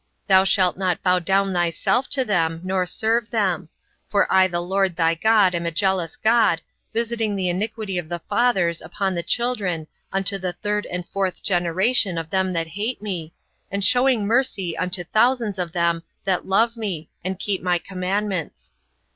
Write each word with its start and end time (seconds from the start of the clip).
Thou 0.25 0.43
shalt 0.43 0.77
not 0.79 1.03
bow 1.03 1.19
down 1.19 1.53
thyself 1.53 2.09
to 2.09 2.25
them, 2.25 2.59
nor 2.63 2.87
serve 2.87 3.29
them; 3.29 3.69
for 4.07 4.25
I 4.33 4.47
the 4.47 4.59
LORD 4.59 4.95
thy 4.95 5.13
God 5.13 5.53
am 5.53 5.67
a 5.67 5.71
jealous 5.71 6.15
God, 6.17 6.59
visiting 6.91 7.35
the 7.35 7.49
iniquity 7.49 7.99
of 7.99 8.09
the 8.09 8.17
fathers 8.17 8.81
upon 8.81 9.13
the 9.13 9.21
children 9.21 9.85
unto 10.11 10.39
the 10.39 10.53
third 10.53 10.87
and 10.87 11.07
fourth 11.09 11.43
generation 11.43 12.17
of 12.17 12.31
them 12.31 12.51
that 12.53 12.65
hate 12.69 12.99
me, 12.99 13.31
and 13.69 13.85
shewing 13.85 14.25
mercy 14.25 14.75
unto 14.75 15.03
thousands 15.03 15.59
of 15.59 15.71
them 15.71 16.01
that 16.25 16.47
love 16.47 16.75
me, 16.75 17.07
and 17.23 17.37
keep 17.37 17.61
my 17.61 17.77
commandments. 17.77 18.73